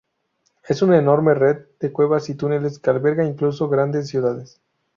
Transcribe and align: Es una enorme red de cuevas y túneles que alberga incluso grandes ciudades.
Es 0.67 0.81
una 0.81 0.97
enorme 0.97 1.35
red 1.35 1.57
de 1.79 1.91
cuevas 1.91 2.27
y 2.29 2.33
túneles 2.33 2.79
que 2.79 2.89
alberga 2.89 3.23
incluso 3.23 3.69
grandes 3.69 4.07
ciudades. 4.07 4.59